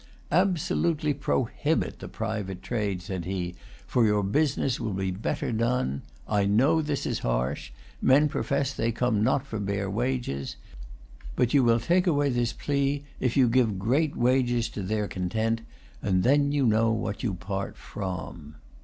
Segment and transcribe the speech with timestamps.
[0.31, 3.53] "Absolutely prohibit the private trade," said he;
[3.85, 6.01] "for your business will be better done.
[6.27, 7.69] I know this is harsh.
[8.01, 10.55] Men profess they come not for bare wages.
[11.35, 15.61] But you will take away this plea if you give great wages to their content;
[16.01, 18.55] and then you know what you part from."